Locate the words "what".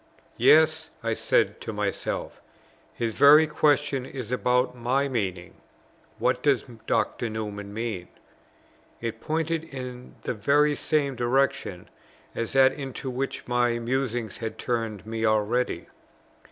6.17-6.41